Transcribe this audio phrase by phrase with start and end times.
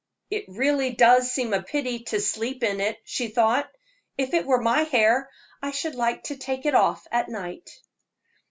[0.31, 3.69] "It really does seem a pity to sleep in it," she thought.
[4.17, 5.29] "If it were my hair
[5.61, 7.69] I should like to take it off at night."